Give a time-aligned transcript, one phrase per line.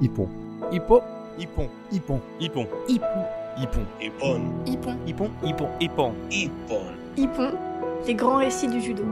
[0.00, 0.28] Hippon.
[0.70, 1.02] Hippo.
[1.38, 1.68] Hippon.
[1.90, 2.20] Hippon.
[2.38, 2.66] Hippon.
[2.86, 3.16] Hippon.
[3.56, 3.86] Hippon.
[3.98, 4.40] Hippon.
[4.66, 4.96] Hippon.
[5.06, 5.30] Hippon.
[5.42, 5.70] Hippon.
[5.80, 6.12] Hippon.
[6.30, 6.82] Hippon.
[7.16, 7.52] Hippon,
[8.06, 9.04] les grands récits du judo.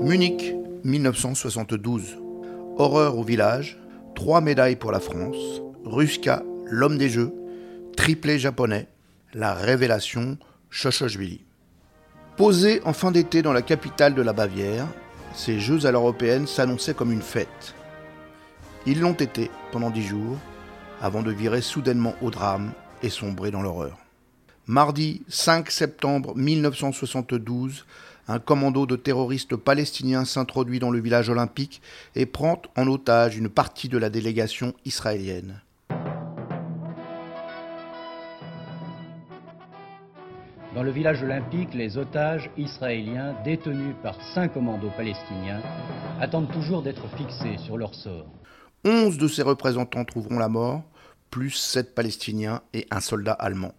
[0.00, 0.54] Munich,
[0.84, 2.16] 1972.
[2.78, 3.78] Horreur au village,
[4.14, 7.34] trois médailles pour la France, Ruska, l'homme des jeux,
[7.96, 8.88] triplé japonais,
[9.34, 10.38] la révélation
[10.70, 11.45] Shoshojvili.
[12.36, 14.86] Posés en fin d'été dans la capitale de la Bavière,
[15.32, 17.74] ces Jeux à l'européenne s'annonçaient comme une fête.
[18.84, 20.36] Ils l'ont été pendant dix jours,
[21.00, 22.72] avant de virer soudainement au drame
[23.02, 23.96] et sombrer dans l'horreur.
[24.66, 27.86] Mardi 5 septembre 1972,
[28.28, 31.80] un commando de terroristes palestiniens s'introduit dans le village olympique
[32.14, 35.62] et prend en otage une partie de la délégation israélienne.
[40.76, 45.62] Dans le village olympique, les otages israéliens détenus par cinq commandos palestiniens
[46.20, 48.26] attendent toujours d'être fixés sur leur sort.
[48.84, 50.82] Onze de ses représentants trouveront la mort,
[51.30, 53.72] plus sept Palestiniens et un soldat allemand.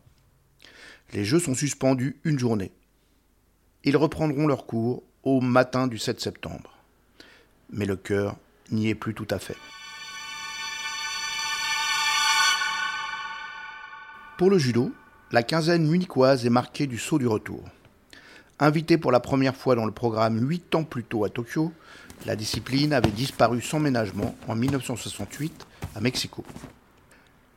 [1.13, 2.71] Les Jeux sont suspendus une journée.
[3.83, 6.79] Ils reprendront leur cours au matin du 7 septembre.
[7.69, 8.37] Mais le cœur
[8.71, 9.55] n'y est plus tout à fait.
[14.39, 14.91] Pour le judo,
[15.31, 17.61] la quinzaine munichoise est marquée du saut du retour.
[18.59, 21.73] Invitée pour la première fois dans le programme huit ans plus tôt à Tokyo,
[22.25, 26.45] la discipline avait disparu sans ménagement en 1968 à Mexico.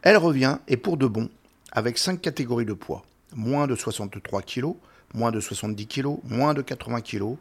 [0.02, 1.28] Elle revient et pour de bon,
[1.70, 3.04] avec cinq catégories de poids
[3.36, 4.74] moins de 63 kg,
[5.14, 7.36] moins de 70 kg, moins de 80 kg,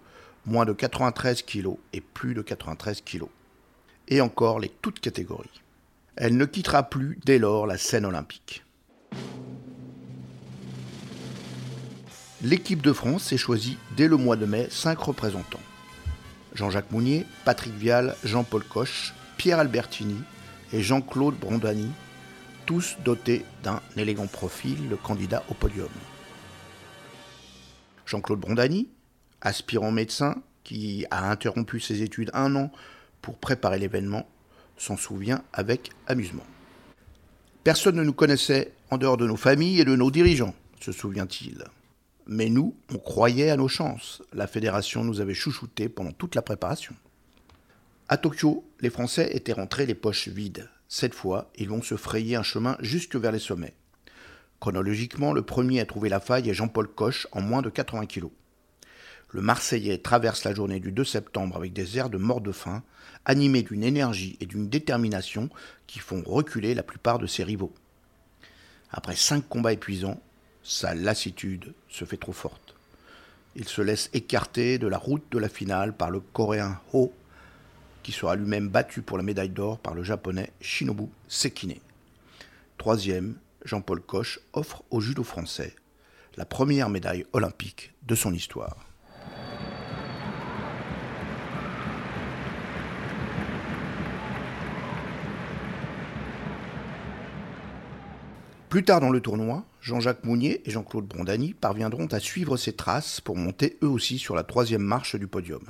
[0.46, 3.24] moins de 93 kg et plus de 93 kg.
[4.08, 5.62] Et encore les toutes catégories.
[6.16, 8.64] Elle ne quittera plus dès lors la scène olympique.
[12.42, 15.60] L'équipe de France s'est choisie dès le mois de mai cinq représentants.
[16.54, 20.22] Jean-Jacques Mounier, Patrick Vial, Jean-Paul Coche, Pierre Albertini
[20.72, 21.90] et Jean-Claude Brondani,
[22.66, 25.90] tous dotés d'un élégant profil, le candidat au podium.
[28.06, 28.88] Jean-Claude Brondani,
[29.42, 32.72] aspirant médecin qui a interrompu ses études un an
[33.22, 34.26] pour préparer l'événement,
[34.78, 36.46] s'en souvient avec amusement.
[37.66, 41.66] Personne ne nous connaissait en dehors de nos familles et de nos dirigeants, se souvient-il.
[42.32, 44.22] Mais nous, on croyait à nos chances.
[44.34, 46.94] La fédération nous avait chouchoutés pendant toute la préparation.
[48.08, 50.70] À Tokyo, les Français étaient rentrés les poches vides.
[50.88, 53.74] Cette fois, ils vont se frayer un chemin jusque vers les sommets.
[54.60, 58.32] Chronologiquement, le premier à trouver la faille est Jean-Paul Coche en moins de 80 kilos.
[59.32, 62.84] Le Marseillais traverse la journée du 2 septembre avec des airs de mort de faim,
[63.26, 65.50] animés d'une énergie et d'une détermination
[65.88, 67.74] qui font reculer la plupart de ses rivaux.
[68.92, 70.22] Après cinq combats épuisants,
[70.70, 72.76] sa lassitude se fait trop forte.
[73.56, 77.12] Il se laisse écarter de la route de la finale par le Coréen Ho,
[78.04, 81.80] qui sera lui-même battu pour la médaille d'or par le Japonais Shinobu Sekine.
[82.78, 83.36] Troisième,
[83.66, 85.76] Jean-Paul Coche offre au judo français
[86.38, 88.86] la première médaille olympique de son histoire.
[98.70, 103.22] Plus tard dans le tournoi, Jean-Jacques Mounier et Jean-Claude Brondani parviendront à suivre ses traces
[103.22, 105.64] pour monter eux aussi sur la troisième marche du podium.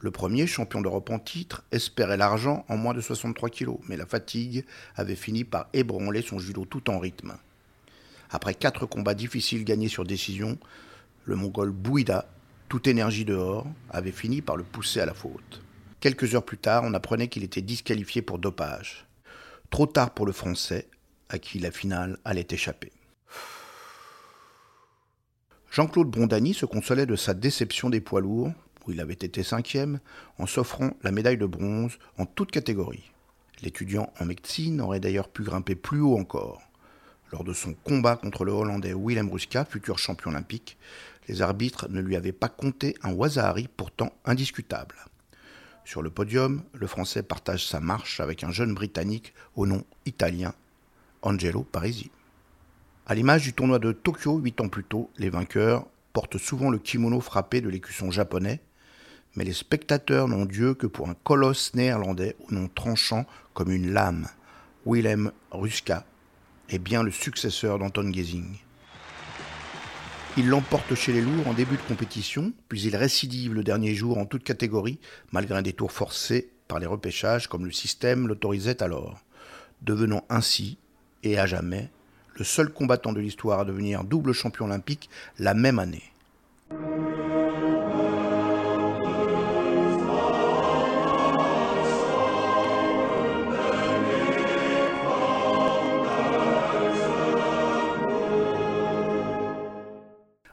[0.00, 4.04] Le premier, champion d'Europe en titre, espérait l'argent en moins de 63 kilos, mais la
[4.04, 4.66] fatigue
[4.96, 7.34] avait fini par ébranler son judo tout en rythme.
[8.30, 10.58] Après quatre combats difficiles gagnés sur décision,
[11.24, 12.28] le mongol Bouida,
[12.68, 15.62] toute énergie dehors, avait fini par le pousser à la faute.
[16.00, 19.06] Quelques heures plus tard, on apprenait qu'il était disqualifié pour dopage.
[19.70, 20.88] Trop tard pour le français,
[21.28, 22.92] à qui la finale allait échapper.
[25.72, 28.52] Jean-Claude Brondani se consolait de sa déception des poids lourds,
[28.86, 30.00] où il avait été cinquième,
[30.38, 33.10] en s'offrant la médaille de bronze en toute catégorie.
[33.62, 36.60] L'étudiant en médecine aurait d'ailleurs pu grimper plus haut encore.
[37.32, 40.76] Lors de son combat contre le Hollandais Willem Ruska, futur champion olympique,
[41.26, 44.96] les arbitres ne lui avaient pas compté un Wazahari pourtant indiscutable.
[45.86, 50.52] Sur le podium, le Français partage sa marche avec un jeune Britannique au nom italien,
[51.22, 52.10] Angelo Parisi.
[53.04, 56.78] À l'image du tournoi de Tokyo huit ans plus tôt, les vainqueurs portent souvent le
[56.78, 58.60] kimono frappé de l'écusson japonais,
[59.34, 63.92] mais les spectateurs n'ont Dieu que pour un colosse néerlandais au nom tranchant comme une
[63.92, 64.28] lame,
[64.86, 66.06] Willem Ruska,
[66.68, 68.54] est bien le successeur d'Anton Gesing.
[70.36, 74.16] Il l'emporte chez les lourds en début de compétition, puis il récidive le dernier jour
[74.16, 75.00] en toute catégorie,
[75.32, 79.18] malgré un détour forcé par les repêchages comme le système l'autorisait alors,
[79.82, 80.78] devenant ainsi,
[81.24, 81.90] et à jamais,
[82.34, 86.02] le seul combattant de l'histoire à devenir double champion olympique la même année.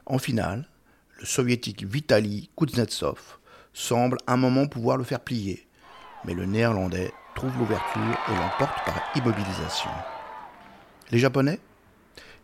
[0.06, 0.66] En finale,
[1.20, 3.38] le soviétique Vitaly Kuznetsov
[3.72, 5.68] semble un moment pouvoir le faire plier,
[6.24, 9.90] mais le néerlandais trouve l'ouverture et l'emporte par immobilisation.
[11.12, 11.60] Les Japonais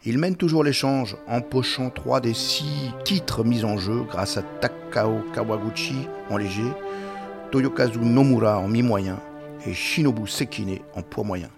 [0.08, 5.20] ils mènent toujours l'échange, empochant trois des six titres mis en jeu grâce à Takao
[5.34, 6.70] Kawaguchi en léger,
[7.50, 9.18] Toyokazu Nomura en mi-moyen
[9.66, 11.50] et Shinobu Sekine en poids moyen.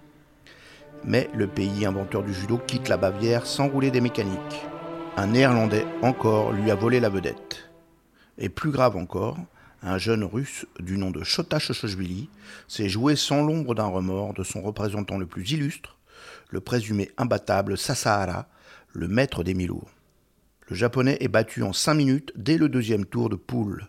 [1.04, 4.64] Mais le pays inventeur du judo quitte la Bavière sans rouler des mécaniques.
[5.18, 7.68] Un néerlandais encore lui a volé la vedette.
[8.38, 9.36] Et plus grave encore,
[9.82, 12.30] un jeune russe du nom de Shota Shoshvili
[12.66, 15.97] s'est joué sans l'ombre d'un remords de son représentant le plus illustre,
[16.50, 18.48] le présumé imbattable Sasahara,
[18.92, 19.90] le maître des milours.
[20.68, 23.88] Le japonais est battu en 5 minutes dès le deuxième tour de poule.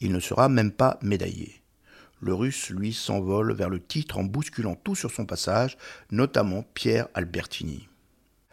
[0.00, 1.62] Il ne sera même pas médaillé.
[2.20, 5.78] Le russe, lui, s'envole vers le titre en bousculant tout sur son passage,
[6.10, 7.88] notamment Pierre Albertini.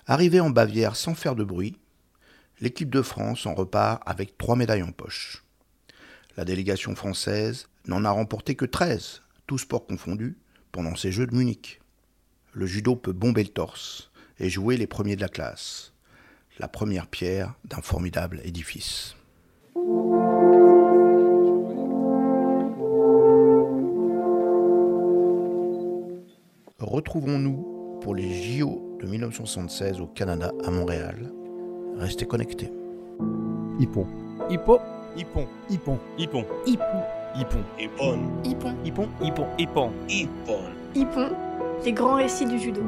[0.06, 1.78] Arrivé en Bavière sans faire de bruit,
[2.62, 5.44] l'équipe de France en repart avec trois médailles en poche.
[6.38, 10.38] La délégation française n'en a remporté que 13, tous sports confondus,
[10.72, 11.82] pendant ces Jeux de Munich.
[12.54, 14.10] Le judo peut bomber le torse
[14.40, 15.94] et jouer les premiers de la classe.
[16.60, 19.16] La première pierre d'un formidable édifice.
[26.80, 31.32] Retrouvons-nous pour les JO de 1976 au Canada à Montréal.
[31.98, 32.72] Restez connectés.
[33.80, 34.08] Hippon.
[34.50, 34.80] Hippo.
[35.16, 35.48] Hippon.
[35.70, 36.00] Hippon.
[36.18, 36.46] Hippon.
[36.66, 37.04] Hippon.
[37.36, 37.64] Hippon.
[37.78, 38.18] Hippon.
[38.44, 38.76] Hippon.
[38.84, 39.08] Hippon.
[39.20, 39.92] Hippon.
[40.08, 40.62] Hippon.
[40.96, 41.47] Hippon.
[41.86, 42.82] Les grands récits du judo.